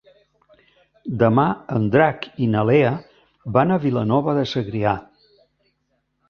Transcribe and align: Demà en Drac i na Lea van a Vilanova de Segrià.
Demà 1.23 1.43
en 1.75 1.85
Drac 1.95 2.25
i 2.45 2.47
na 2.53 2.63
Lea 2.71 2.95
van 3.59 3.75
a 3.77 3.79
Vilanova 3.85 4.35
de 4.39 4.47
Segrià. 4.55 4.97